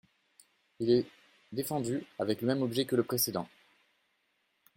Il 0.79 0.89
est 0.89 1.05
défendu, 1.51 2.03
avec 2.17 2.41
le 2.41 2.47
même 2.47 2.63
objet 2.63 2.85
que 2.85 2.95
le 2.95 3.03
précédent. 3.03 3.47